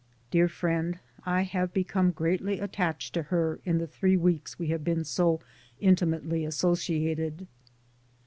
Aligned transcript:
Dear 0.31 0.47
friend, 0.49 0.97
I 1.27 1.43
have 1.43 1.73
be 1.73 1.83
come 1.83 2.09
greatly 2.09 2.59
attached 2.59 3.13
to 3.13 3.21
her, 3.21 3.59
in 3.65 3.77
the 3.77 3.85
three 3.85 4.17
weeks 4.17 4.57
we 4.57 4.69
have 4.69 4.83
been 4.83 5.03
so 5.03 5.41
intimately 5.79 6.43
associated. 6.43 7.45